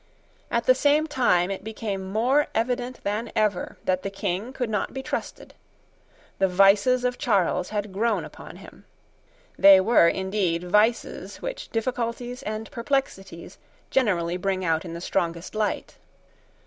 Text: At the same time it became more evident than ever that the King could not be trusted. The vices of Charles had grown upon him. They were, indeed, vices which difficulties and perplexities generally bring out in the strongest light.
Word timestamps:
At 0.49 0.65
the 0.65 0.73
same 0.73 1.05
time 1.05 1.51
it 1.51 1.63
became 1.63 2.11
more 2.11 2.47
evident 2.55 3.03
than 3.03 3.31
ever 3.35 3.77
that 3.85 4.01
the 4.01 4.09
King 4.09 4.51
could 4.51 4.67
not 4.67 4.95
be 4.95 5.03
trusted. 5.03 5.53
The 6.39 6.47
vices 6.47 7.05
of 7.05 7.19
Charles 7.19 7.69
had 7.69 7.93
grown 7.93 8.25
upon 8.25 8.55
him. 8.55 8.85
They 9.59 9.79
were, 9.79 10.07
indeed, 10.07 10.63
vices 10.63 11.37
which 11.43 11.69
difficulties 11.69 12.41
and 12.41 12.71
perplexities 12.71 13.59
generally 13.91 14.37
bring 14.37 14.65
out 14.65 14.85
in 14.85 14.95
the 14.95 15.01
strongest 15.01 15.53
light. 15.53 15.97